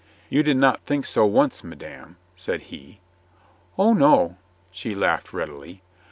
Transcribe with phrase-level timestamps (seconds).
[0.31, 3.01] "You did not think so once, madame," said he.
[3.77, 4.37] "Oh, no,"
[4.71, 5.83] she laughed readily.